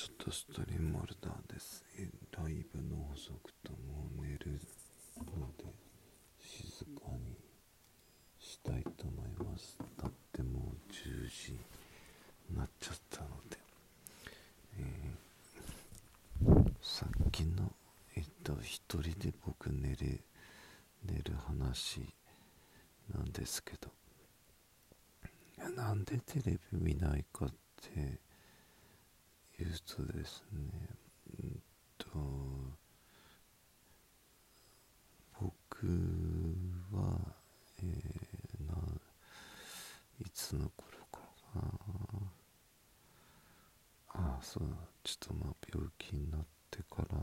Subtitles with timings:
[0.00, 1.84] ちょっとストリームモルダーです。
[2.32, 4.58] ライブの補足とも寝る
[5.38, 5.64] ので
[6.40, 7.36] 静かに
[8.38, 9.76] したいと思います。
[10.00, 11.52] だってもう10時
[12.48, 13.58] になっちゃったので、
[14.78, 17.70] えーさっきの
[18.16, 19.96] えっと一人で僕寝れ
[21.04, 22.00] 寝る話
[23.14, 23.90] なんですけど
[25.76, 27.48] なんでテレビ見ないかっ
[27.82, 28.29] て
[29.60, 30.60] 言うとですね
[31.42, 31.62] うん
[31.98, 32.08] と
[35.40, 35.86] 僕
[36.92, 37.34] は、
[37.82, 38.74] えーな
[40.20, 41.18] いつの頃か
[41.54, 41.68] らか
[44.14, 44.22] な。
[44.32, 47.18] ああそうだちょっとまあ病気になってから。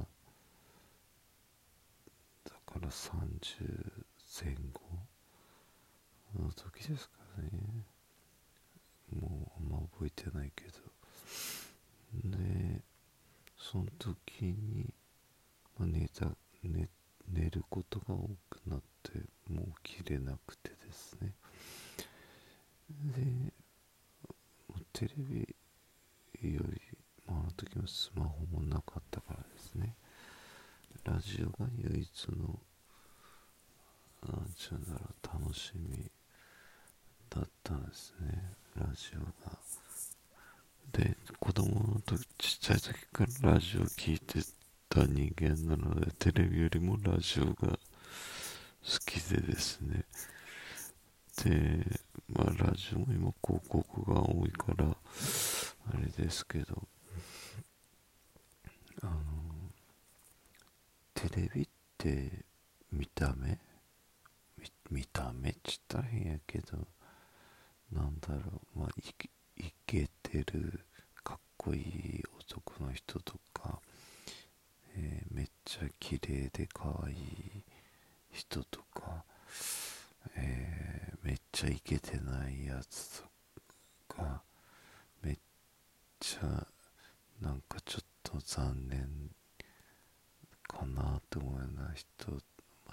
[2.46, 4.04] だから30
[4.44, 4.82] 前後
[6.40, 7.50] の時ですかね。
[9.14, 10.97] もうあんま覚えてないけど。
[12.14, 12.82] で
[13.58, 14.94] その時に、
[15.78, 16.28] まあ、寝た
[16.64, 16.88] 寝
[17.30, 21.34] 寝ることが多くなってもう起きれなくてですね。
[22.90, 23.54] で
[24.94, 25.56] テレビ
[26.54, 26.82] より、
[27.28, 29.96] まあ、あの時もスマホもなかったからですね。
[31.04, 32.60] ラジオが唯一の
[34.28, 36.10] なんちゅうんだろう楽しみ
[37.30, 38.54] だったんですね。
[38.76, 39.58] ラジオが。
[40.92, 44.40] で子供の時ちっちゃい時からラジオ聞いて
[44.90, 47.78] た人間なのでテレビよりもラジオが好
[49.06, 50.06] きでですね。
[51.44, 51.86] で
[52.30, 54.96] まあラジオも今広告が多いからあ
[55.98, 56.88] れですけど。
[59.04, 59.14] あの
[61.14, 61.68] テレビっ
[62.00, 62.32] て
[62.92, 63.60] 見た目？
[64.58, 66.80] 見見た目っちったら変やけど
[67.92, 68.80] なんだろう。
[68.80, 68.90] まあ
[69.58, 70.80] いけてる
[71.24, 73.80] かっこいい男の人とか、
[74.96, 77.18] えーめっちゃ綺麗で可愛い
[78.32, 79.24] 人とか、
[80.36, 84.42] えーめっちゃイケてないやつとか
[85.22, 85.38] めっ
[86.20, 86.66] ちゃ
[87.42, 89.10] なんかちょっと残念
[90.68, 92.40] かなと思うような人ま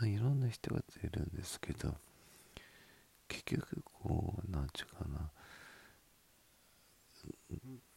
[0.03, 1.95] あいろんな人が出るんですけど
[3.29, 5.31] 結局こうなんちゅうかな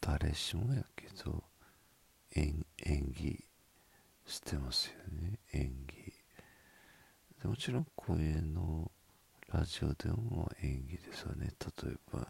[0.00, 1.44] 誰しもやけど
[2.34, 3.44] 演演技
[4.26, 5.38] してますよね。
[5.52, 6.12] 演技。
[7.42, 8.90] でもちろん声の
[9.52, 11.52] ラジオでも演技ですよね。
[11.82, 12.28] 例えば、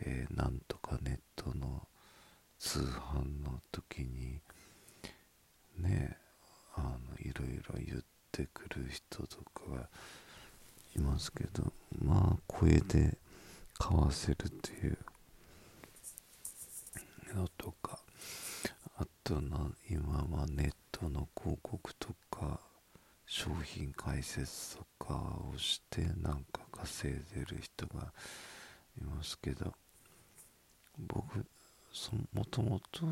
[0.00, 1.88] えーなんとかネットの
[2.58, 4.40] 通販の時に
[5.78, 6.16] ね
[6.74, 9.88] あのいろいろ言ってくる人とかが
[10.96, 11.72] いますけど
[12.02, 13.16] まあ声で
[13.78, 14.98] 買わせるっていう
[17.34, 17.98] のとか
[18.98, 22.60] あとな今はネットの広告とか
[23.26, 28.12] 商品解説とかをしてなんか稼いでる人が
[29.00, 29.72] いますけど
[30.98, 31.44] 僕
[31.92, 33.06] そもともと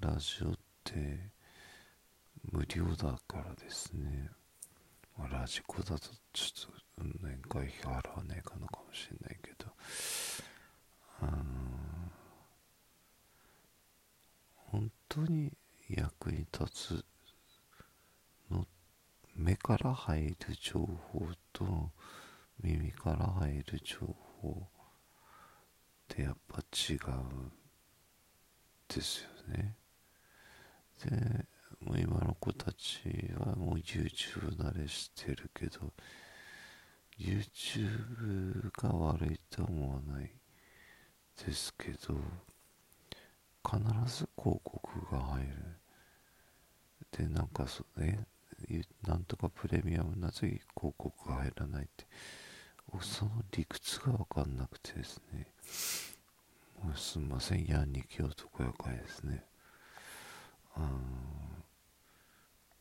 [0.00, 0.52] ラジオっ
[0.84, 1.18] て
[2.50, 4.30] 無料だからですね、
[5.18, 9.66] まラジコだとちょっと年会費払わねえかのかもしれないけど
[11.20, 11.32] あの
[14.70, 15.52] 本当に
[15.88, 17.04] 役に立つ
[18.50, 18.66] の
[19.34, 21.90] 目から入る情報と
[22.62, 23.98] 耳から入る情
[24.40, 24.64] 報っ
[26.08, 27.52] てやっぱ違うん
[28.88, 29.76] ですよね。
[31.04, 31.46] で
[31.80, 33.00] もう今の子たち
[33.38, 35.92] はもう YouTube 慣れしてるけど
[37.18, 40.30] YouTube が悪いとは思わない
[41.46, 42.20] ですけど
[43.64, 45.48] 必ず広告が入る。
[47.12, 48.26] でなんかそね
[49.06, 52.06] なんとかプレミアムなぜ広告が入らないって。
[53.02, 55.46] その理屈が分かんなくてですね。
[56.82, 57.66] もうすんません。
[57.66, 59.44] ヤンニキ男やかいですね。
[60.74, 60.88] あの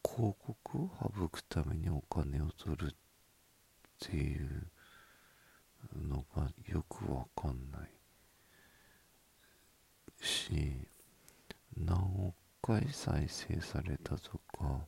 [0.02, 2.96] 広告を省くためにお金を取るっ
[4.00, 4.72] ていう
[5.94, 7.97] のがよくわかんない。
[10.22, 10.74] し
[11.78, 11.98] 何
[12.28, 14.86] 億回再生されたとか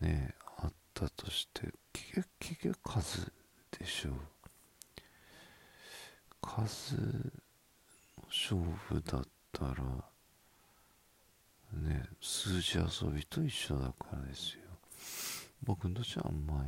[0.00, 2.28] ねあったとして結
[2.62, 3.32] 局数
[3.78, 4.12] でしょう。
[6.40, 7.02] 数の
[8.28, 9.22] 勝負だっ
[9.52, 9.74] たら
[11.72, 14.60] ね数字遊びと一緒だからですよ。
[15.62, 16.64] 僕としてはあんま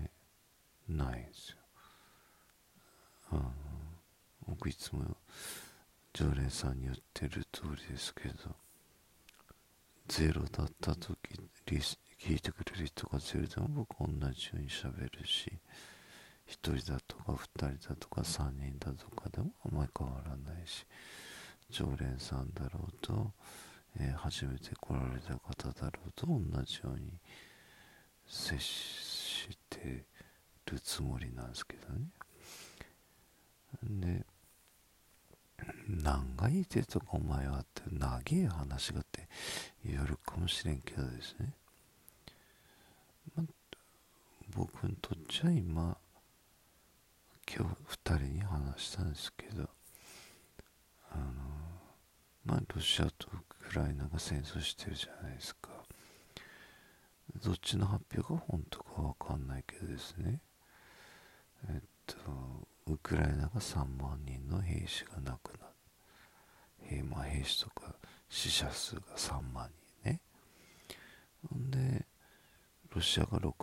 [0.89, 1.57] りないんですよ。
[3.33, 3.53] あの
[4.49, 5.17] 僕いつも
[6.13, 8.35] 常連さんに言ってる通りですけど
[10.09, 11.17] ゼロだった時
[11.67, 15.51] リス聞いてくれる人がゼロでも僕同じように喋るし
[16.49, 20.85] 1人だとか2人だとか3人だとかでもあんまり変わらないし
[21.71, 23.31] 常連さんだろうと、
[24.01, 27.13] えー、初めて来られた方だろうと同じように
[28.27, 30.05] 接して
[30.67, 32.09] るつもりなんですけどね。
[33.85, 34.27] で
[35.89, 39.29] 何が言いてとかお前はって長い話がって
[39.85, 41.53] 言えるかもしれんけどですね、
[43.37, 43.45] ま
[44.55, 45.97] 僕にとっちゃ今
[47.53, 49.69] 今日2人に話したんですけど
[51.13, 51.25] あの
[52.45, 53.39] まあロシアとウ
[53.71, 55.71] クライナが戦争してるじゃないですか。
[57.45, 60.41] どっちの発表が本当かわかんないけどですね。
[61.69, 62.17] えっと
[62.87, 65.71] ウクライナが3万人の兵士が亡くなる。
[66.83, 67.95] 兵,、まあ、兵士とか
[68.29, 69.71] 死者数が3万
[70.03, 70.21] 人ね。
[71.49, 72.07] ほんで
[72.95, 73.55] ロシアが6万人っ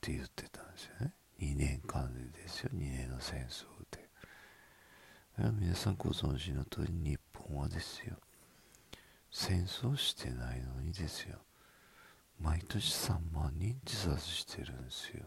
[0.00, 1.14] て言ってたんですよね。
[1.40, 2.70] 2年間でですよ。
[2.72, 4.06] 2年の戦争で。
[5.60, 8.16] 皆さんご存知の通り日本はですよ。
[9.30, 11.38] 戦争してないのにですよ。
[12.40, 15.24] 毎年3万人自殺してるんですよ。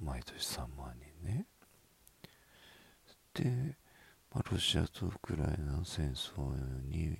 [0.00, 1.46] 毎年3万人ね。
[3.34, 3.76] で、
[4.32, 6.40] まあ、ロシアとウクライナの戦争
[6.88, 7.18] に、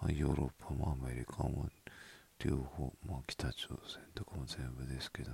[0.00, 1.68] まあ、ヨーロッパもアメリカも
[2.44, 5.32] 両方、まあ、北朝鮮とかも全部ですけど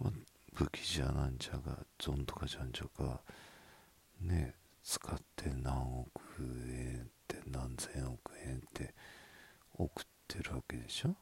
[0.00, 0.12] まあ、
[0.54, 3.20] 武器じゃなんちゃがゾンとかじゃんちゃか
[4.20, 6.20] ね使って何億
[6.68, 8.92] 円って何千億円って
[9.76, 11.14] 送ってるわけでしょ。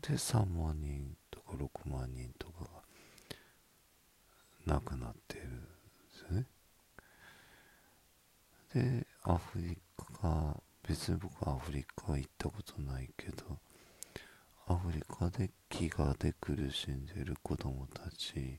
[0.00, 2.68] で3万人とか6万人とかが
[4.66, 5.56] 亡くなってるんで
[6.12, 6.46] すよね
[8.74, 9.76] でアフリ
[10.20, 13.58] カ別に僕はアフリカ行ったことないけど
[14.66, 18.58] アフリカで飢餓で苦しんでる子供たち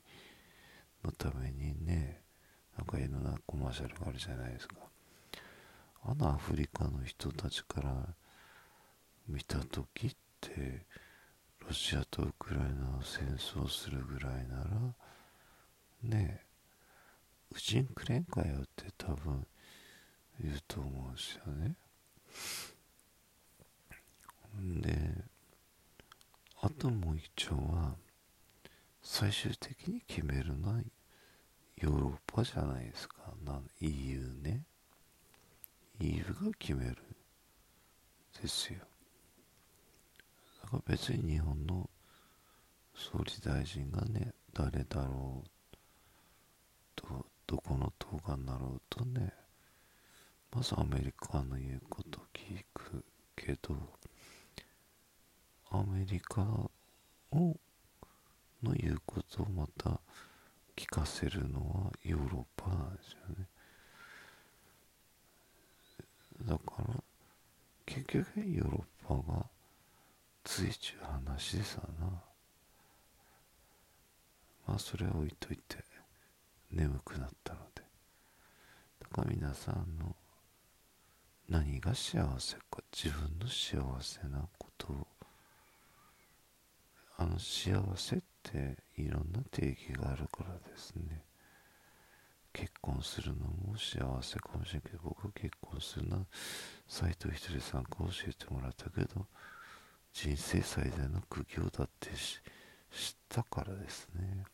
[1.04, 2.20] のためにね
[2.78, 4.76] なんかいろんなコマーシャルがあるじゃないですか。
[6.02, 8.14] あのアフリカの人たちから
[9.28, 10.10] 見た時っ
[10.40, 10.86] て
[11.66, 14.94] ロシアとウクライナを戦争するぐらいなら
[16.02, 16.46] ねえ
[17.52, 19.46] うちにくれんかよって多分
[20.42, 21.74] 言うと思うんですよね。
[24.80, 25.24] で
[26.62, 27.94] あともう一丁は
[29.02, 30.80] 最終的に決めるのは
[31.76, 33.14] ヨーロッパじゃないですか。
[33.44, 34.64] な EU ね。
[35.98, 36.96] EU が決める。
[38.40, 38.80] ですよ。
[40.62, 41.88] だから別に日本の
[42.94, 45.50] 総理大臣がね誰だろう
[46.94, 49.32] とどこの党がなろうとね
[50.52, 53.04] まずアメリカの言うこと聞く
[53.36, 53.76] けど
[55.70, 56.70] アメリカを
[58.62, 60.00] の言うことをまた
[60.76, 63.46] 聞かせるのはヨーロッパなんですよね。
[66.46, 67.02] だから
[67.86, 69.46] 結局ヨーロッパが
[70.44, 72.06] ついちゅう話でさな。
[74.66, 75.76] まあそれは置いといて
[76.70, 77.82] 眠くなったので。
[79.00, 80.16] だから皆さんの
[81.50, 84.92] 何が幸せか自分の幸せなこと。
[84.92, 85.06] を
[87.18, 91.22] あの幸せっていろんな定義があるからですね。
[92.52, 96.22] 結婚するのも幸せかもしれんけど僕は結婚するのは
[96.88, 99.26] 斎藤ひとりさんから教えてもらったけど
[100.12, 104.44] 人生最大の苦行だって知ったからですね。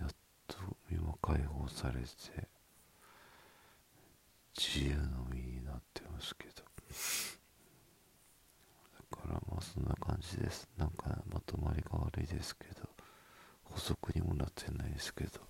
[0.00, 0.10] やっ
[0.46, 0.58] と
[0.90, 2.57] 身も解放されて
[4.58, 6.54] 自由の身になってますけど。
[9.10, 10.68] だからまあそんな感じです。
[10.76, 12.88] なんかまとまりが悪いですけど。
[13.62, 15.40] 補足にもなってないですけど。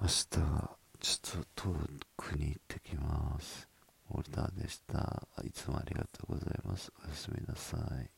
[0.00, 1.74] 明日はちょっと遠
[2.16, 3.68] くに行ってきます。
[4.10, 5.26] オルターでした。
[5.42, 6.92] いつもありがとうございます。
[7.04, 8.15] おやすみなさい。